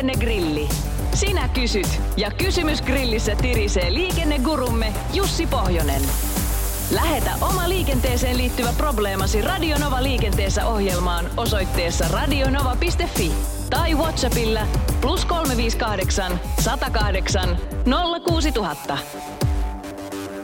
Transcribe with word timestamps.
liikennegrilli. 0.00 0.68
Sinä 1.14 1.48
kysyt 1.48 2.00
ja 2.16 2.30
kysymys 2.30 2.82
grillissä 2.82 3.36
tirisee 3.36 3.94
liikennegurumme 3.94 4.92
Jussi 5.14 5.46
Pohjonen. 5.46 6.02
Lähetä 6.94 7.30
oma 7.40 7.68
liikenteeseen 7.68 8.38
liittyvä 8.38 8.72
probleemasi 8.76 9.42
Radionova 9.42 10.02
liikenteessä 10.02 10.66
ohjelmaan 10.66 11.30
osoitteessa 11.36 12.08
radionova.fi 12.08 13.32
tai 13.70 13.94
Whatsappilla 13.94 14.60
plus 15.00 15.24
358 15.24 16.40
108 16.60 17.58
06000. 18.26 18.98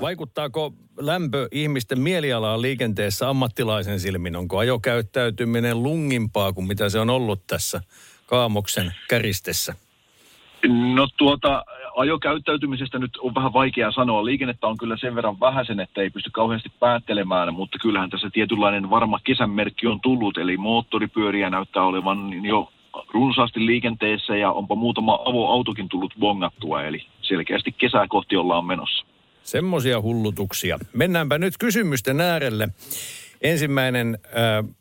Vaikuttaako 0.00 0.72
lämpö 0.98 1.48
ihmisten 1.52 2.00
mielialaan 2.00 2.62
liikenteessä 2.62 3.28
ammattilaisen 3.28 4.00
silmin? 4.00 4.36
Onko 4.36 4.58
ajokäyttäytyminen 4.58 5.82
lungimpaa 5.82 6.52
kuin 6.52 6.66
mitä 6.66 6.88
se 6.88 7.00
on 7.00 7.10
ollut 7.10 7.46
tässä 7.46 7.80
kaamoksen 8.30 8.94
käristessä? 9.08 9.74
No 10.94 11.08
tuota, 11.16 11.64
ajokäyttäytymisestä 11.96 12.98
nyt 12.98 13.16
on 13.16 13.34
vähän 13.34 13.52
vaikea 13.52 13.92
sanoa. 13.92 14.24
Liikennettä 14.24 14.66
on 14.66 14.78
kyllä 14.78 14.96
sen 14.96 15.14
verran 15.14 15.40
vähäisen, 15.40 15.80
että 15.80 16.00
ei 16.00 16.10
pysty 16.10 16.30
kauheasti 16.32 16.68
päättelemään, 16.80 17.54
mutta 17.54 17.78
kyllähän 17.78 18.10
tässä 18.10 18.30
tietynlainen 18.32 18.90
varma 18.90 19.20
kesämerkki 19.24 19.86
on 19.86 20.00
tullut, 20.00 20.38
eli 20.38 20.56
moottoripyöriä 20.56 21.50
näyttää 21.50 21.82
olevan 21.82 22.44
jo 22.44 22.72
runsaasti 23.14 23.66
liikenteessä 23.66 24.36
ja 24.36 24.52
onpa 24.52 24.74
muutama 24.74 25.18
avoautokin 25.24 25.88
tullut 25.88 26.14
bongattua, 26.20 26.82
eli 26.82 27.06
selkeästi 27.22 27.72
kesää 27.72 28.06
kohti 28.08 28.36
ollaan 28.36 28.64
menossa. 28.64 29.06
Semmoisia 29.42 30.00
hullutuksia. 30.00 30.78
Mennäänpä 30.92 31.38
nyt 31.38 31.54
kysymysten 31.58 32.20
äärelle. 32.20 32.68
Ensimmäinen 33.42 34.18
äh, 34.24 34.74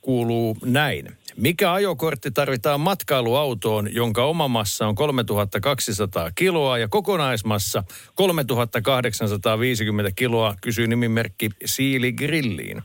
kuuluu 0.00 0.56
näin. 0.64 1.19
Mikä 1.40 1.72
ajokortti 1.72 2.30
tarvitaan 2.30 2.80
matkailuautoon, 2.80 3.94
jonka 3.94 4.24
oma 4.24 4.48
massa 4.48 4.86
on 4.86 4.94
3200 4.94 6.30
kiloa 6.34 6.78
ja 6.78 6.88
kokonaismassa 6.88 7.82
3850 8.14 10.12
kiloa, 10.16 10.54
kysyy 10.62 10.86
nimimerkki 10.86 11.50
Siili 11.64 12.12
Grilliin. 12.12 12.82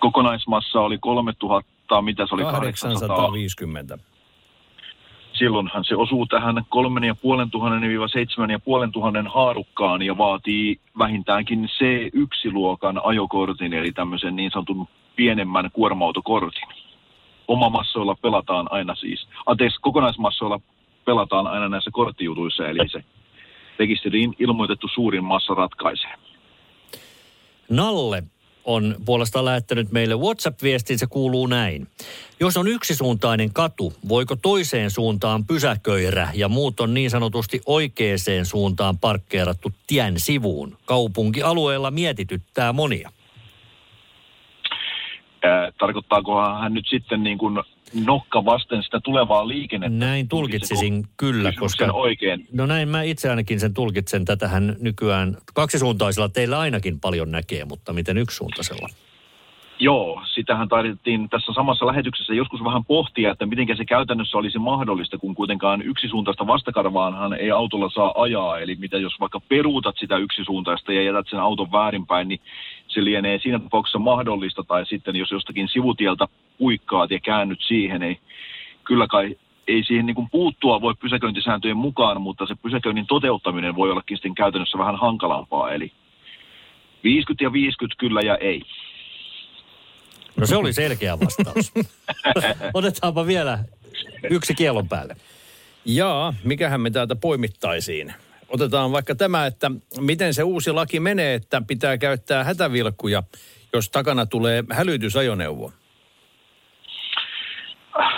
Kokonaismassa 0.00 0.80
oli 0.80 0.98
3000, 0.98 2.02
mitä 2.02 2.26
se 2.26 2.34
oli? 2.34 2.42
850. 2.42 3.98
silloinhan 5.34 5.84
se 5.84 5.96
osuu 5.96 6.26
tähän 6.26 6.56
3500-7500 6.56 6.60
haarukkaan 9.34 10.02
ja 10.02 10.18
vaatii 10.18 10.80
vähintäänkin 10.98 11.64
C1-luokan 11.64 13.00
ajokortin, 13.04 13.72
eli 13.72 13.92
tämmöisen 13.92 14.36
niin 14.36 14.50
sanotun 14.50 14.88
pienemmän 15.16 15.70
kuorma-autokortin. 15.72 16.68
Omamassoilla 17.48 18.14
pelataan 18.14 18.66
aina 18.70 18.94
siis, 18.94 19.28
anteeksi, 19.46 19.80
kokonaismassoilla 19.80 20.60
pelataan 21.04 21.46
aina 21.46 21.68
näissä 21.68 21.90
korttijutuissa, 21.90 22.68
eli 22.68 22.88
se 22.88 23.04
rekisteriin 23.78 24.34
ilmoitettu 24.38 24.88
suurin 24.94 25.24
massa 25.24 25.54
ratkaisee. 25.54 26.14
Nalle 27.70 28.22
on 28.64 28.96
puolestaan 29.06 29.44
lähettänyt 29.44 29.92
meille 29.92 30.14
WhatsApp-viestin, 30.14 30.98
se 30.98 31.06
kuuluu 31.06 31.46
näin. 31.46 31.86
Jos 32.40 32.56
on 32.56 32.68
yksisuuntainen 32.68 33.52
katu, 33.52 33.92
voiko 34.08 34.36
toiseen 34.36 34.90
suuntaan 34.90 35.44
pysäköirä 35.44 36.28
ja 36.34 36.48
muut 36.48 36.80
on 36.80 36.94
niin 36.94 37.10
sanotusti 37.10 37.60
oikeaan 37.66 38.18
suuntaan 38.42 38.98
parkkeerattu 38.98 39.72
tien 39.86 40.20
sivuun? 40.20 40.78
Kaupunkialueella 40.84 41.90
mietityttää 41.90 42.72
monia. 42.72 43.10
Tarkoittaakohan 45.78 46.60
hän 46.60 46.74
nyt 46.74 46.86
sitten 46.88 47.22
niin 47.22 47.38
kuin 47.38 47.62
nokka 48.06 48.44
vasten 48.44 48.82
sitä 48.82 49.00
tulevaa 49.04 49.48
liikennettä? 49.48 49.98
Näin 49.98 50.28
tulkitsisin 50.28 51.04
kyllä, 51.16 51.52
koska... 51.58 51.92
oikein. 51.92 52.48
No 52.52 52.66
näin 52.66 52.88
mä 52.88 53.02
itse 53.02 53.30
ainakin 53.30 53.60
sen 53.60 53.74
tulkitsen. 53.74 54.24
Tätähän 54.24 54.76
nykyään 54.80 55.36
kaksisuuntaisella 55.54 56.28
teillä 56.28 56.58
ainakin 56.58 57.00
paljon 57.00 57.30
näkee, 57.30 57.64
mutta 57.64 57.92
miten 57.92 58.18
yksisuuntaisella? 58.18 58.88
Joo, 59.78 60.22
sitähän 60.34 60.68
taidettiin 60.68 61.28
tässä 61.28 61.52
samassa 61.52 61.86
lähetyksessä 61.86 62.34
joskus 62.34 62.64
vähän 62.64 62.84
pohtia, 62.84 63.30
että 63.30 63.46
miten 63.46 63.76
se 63.76 63.84
käytännössä 63.84 64.38
olisi 64.38 64.58
mahdollista, 64.58 65.18
kun 65.18 65.34
kuitenkaan 65.34 65.82
yksisuuntaista 65.82 66.46
vastakarvaanhan 66.46 67.32
ei 67.32 67.50
autolla 67.50 67.90
saa 67.90 68.12
ajaa. 68.22 68.58
Eli 68.58 68.76
mitä 68.76 68.98
jos 68.98 69.20
vaikka 69.20 69.40
peruutat 69.40 69.94
sitä 69.98 70.16
yksisuuntaista 70.16 70.92
ja 70.92 71.02
jätät 71.02 71.26
sen 71.30 71.40
auton 71.40 71.72
väärinpäin, 71.72 72.28
niin 72.28 72.40
se 72.88 73.04
lienee 73.04 73.38
siinä 73.38 73.58
tapauksessa 73.58 73.98
mahdollista. 73.98 74.64
Tai 74.64 74.86
sitten 74.86 75.16
jos 75.16 75.30
jostakin 75.30 75.68
sivutieltä 75.68 76.28
puikkaat 76.58 77.10
ja 77.10 77.20
käännyt 77.20 77.60
siihen, 77.68 78.02
ei 78.02 78.18
kyllä 78.84 79.06
kai 79.06 79.36
ei 79.68 79.84
siihen 79.84 80.06
niin 80.06 80.14
kuin 80.14 80.30
puuttua 80.30 80.80
voi 80.80 80.94
pysäköintisääntöjen 81.00 81.76
mukaan, 81.76 82.20
mutta 82.20 82.46
se 82.46 82.54
pysäköinnin 82.62 83.06
toteuttaminen 83.06 83.76
voi 83.76 83.90
ollakin 83.90 84.16
sitten 84.16 84.34
käytännössä 84.34 84.78
vähän 84.78 84.96
hankalampaa. 84.96 85.72
Eli 85.72 85.92
50 87.04 87.44
ja 87.44 87.52
50 87.52 88.00
kyllä 88.00 88.20
ja 88.20 88.36
ei. 88.36 88.62
No 90.36 90.46
se 90.46 90.56
oli 90.56 90.72
selkeä 90.72 91.20
vastaus. 91.20 91.72
Otetaanpa 92.74 93.26
vielä 93.26 93.58
yksi 94.30 94.54
kielon 94.54 94.88
päälle. 94.88 95.16
Jaa, 95.84 96.34
mikähän 96.44 96.80
me 96.80 96.90
täältä 96.90 97.16
poimittaisiin? 97.16 98.14
Otetaan 98.48 98.92
vaikka 98.92 99.14
tämä, 99.14 99.46
että 99.46 99.70
miten 100.00 100.34
se 100.34 100.42
uusi 100.42 100.72
laki 100.72 101.00
menee, 101.00 101.34
että 101.34 101.62
pitää 101.66 101.98
käyttää 101.98 102.44
hätävilkkuja, 102.44 103.22
jos 103.72 103.90
takana 103.90 104.26
tulee 104.26 104.64
hälytysajoneuvo. 104.70 105.72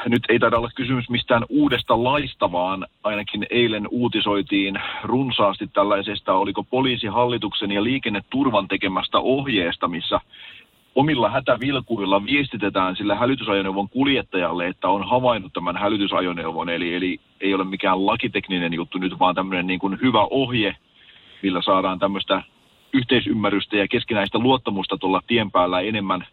Nyt 0.09 0.22
ei 0.28 0.39
taida 0.39 0.59
olla 0.59 0.71
kysymys 0.75 1.11
mistään 1.11 1.44
uudesta 1.49 2.05
laista, 2.05 2.53
vaan 2.53 2.87
ainakin 3.05 3.47
eilen 3.50 3.89
uutisoitiin 3.91 4.81
runsaasti 5.03 5.67
tällaisesta, 5.67 6.34
oliko 6.34 6.65
poliisihallituksen 6.65 7.71
ja 7.72 7.84
liikenneturvan 7.84 8.69
tekemästä 8.69 9.19
ohjeesta, 9.19 9.89
missä 9.89 10.21
omilla 10.95 11.31
hätävilkuilla 11.31 12.25
viestitetään 12.25 12.97
sille 12.97 13.15
hälytysajoneuvon 13.15 13.89
kuljettajalle, 13.89 14.66
että 14.66 14.89
on 14.89 15.09
havainnut 15.09 15.53
tämän 15.53 15.77
hälytysajoneuvon. 15.77 16.69
Eli, 16.69 16.95
eli 16.95 17.21
ei 17.41 17.55
ole 17.55 17.65
mikään 17.65 18.06
lakitekninen 18.06 18.75
juttu 18.75 18.99
nyt, 18.99 19.19
vaan 19.19 19.34
tämmöinen 19.34 19.66
niin 19.66 19.81
kuin 19.81 19.99
hyvä 20.03 20.27
ohje, 20.31 20.77
millä 21.43 21.62
saadaan 21.62 21.99
tämmöistä 21.99 22.43
yhteisymmärrystä 22.93 23.77
ja 23.77 23.89
keskinäistä 23.89 24.39
luottamusta 24.39 24.99
tuolla 24.99 25.22
tien 25.27 25.50
päällä 25.50 25.81
enemmän 25.81 26.27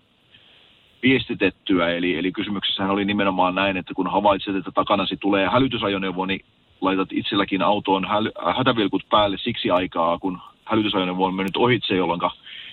viestitettyä. 1.03 1.89
Eli, 1.89 2.17
eli 2.17 2.31
kysymyksessähän 2.31 2.91
oli 2.91 3.05
nimenomaan 3.05 3.55
näin, 3.55 3.77
että 3.77 3.93
kun 3.93 4.11
havaitset, 4.11 4.55
että 4.55 4.71
takanasi 4.71 5.17
tulee 5.17 5.49
hälytysajoneuvo, 5.49 6.25
niin 6.25 6.45
laitat 6.81 7.09
itselläkin 7.11 7.61
autoon 7.61 8.05
häl- 8.05 8.53
hätävilkut 8.55 9.03
päälle 9.09 9.37
siksi 9.37 9.71
aikaa, 9.71 10.19
kun 10.19 10.39
hälytysajoneuvo 10.65 11.25
on 11.25 11.35
mennyt 11.35 11.57
ohitse, 11.57 11.95
jolloin 11.95 12.21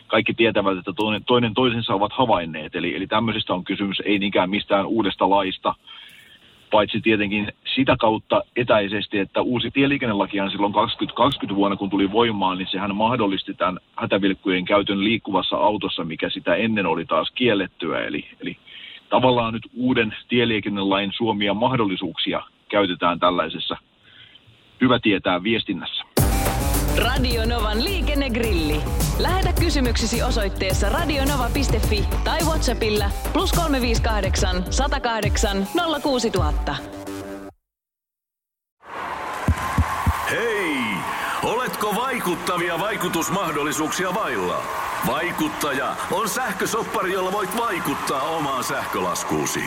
kaikki 0.06 0.34
tietävät, 0.34 0.78
että 0.78 0.92
toinen, 0.96 1.24
toinen 1.24 1.54
toisensa 1.54 1.94
ovat 1.94 2.12
havainneet. 2.12 2.74
Eli, 2.74 2.96
eli 2.96 3.06
tämmöisestä 3.06 3.54
on 3.54 3.64
kysymys, 3.64 4.02
ei 4.04 4.18
niinkään 4.18 4.50
mistään 4.50 4.86
uudesta 4.86 5.30
laista, 5.30 5.74
paitsi 6.70 7.00
tietenkin 7.00 7.52
sitä 7.74 7.96
kautta 8.00 8.42
etäisesti, 8.56 9.18
että 9.18 9.42
uusi 9.42 9.70
tieliikennelakihan 9.70 10.50
silloin 10.50 10.72
2020 10.72 11.56
vuonna, 11.56 11.76
kun 11.76 11.90
tuli 11.90 12.12
voimaan, 12.12 12.58
niin 12.58 12.68
sehän 12.70 12.96
mahdollisti 12.96 13.54
tämän 13.54 13.78
hätävilkkujen 13.96 14.64
käytön 14.64 15.04
liikkuvassa 15.04 15.56
autossa, 15.56 16.04
mikä 16.04 16.30
sitä 16.30 16.54
ennen 16.54 16.86
oli 16.86 17.04
taas 17.04 17.30
kiellettyä. 17.34 18.00
Eli, 18.00 18.24
eli 18.40 18.56
tavallaan 19.08 19.54
nyt 19.54 19.68
uuden 19.74 20.14
tieliikennelain 20.28 21.12
suomia 21.16 21.54
mahdollisuuksia 21.54 22.42
käytetään 22.68 23.20
tällaisessa 23.20 23.76
hyvä 24.80 24.98
tietää 24.98 25.42
viestinnässä. 25.42 26.04
Radio 26.96 27.46
Novan 27.46 27.84
liikennegrilli. 27.84 28.99
Lähetä 29.22 29.52
kysymyksesi 29.52 30.22
osoitteessa 30.22 30.88
radionova.fi 30.88 32.08
tai 32.24 32.38
Whatsappilla 32.44 33.10
plus 33.32 33.52
358 33.52 34.64
108 34.70 35.68
06000. 36.02 36.76
Hei! 40.30 40.76
Oletko 41.42 41.94
vaikuttavia 41.94 42.78
vaikutusmahdollisuuksia 42.78 44.14
vailla? 44.14 44.62
Vaikuttaja 45.06 45.96
on 46.10 46.28
sähkösoppari, 46.28 47.12
jolla 47.12 47.32
voit 47.32 47.56
vaikuttaa 47.56 48.22
omaan 48.22 48.64
sähkölaskuusi. 48.64 49.64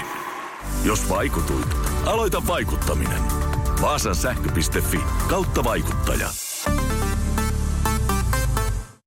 Jos 0.83 1.09
vaikutuit, 1.09 1.77
Aloita 2.05 2.47
vaikuttaminen. 2.47 3.21
Vaasan 3.81 4.15
sähkö.fi 4.15 4.99
kautta 5.27 5.63
vaikuttaja. 5.63 6.29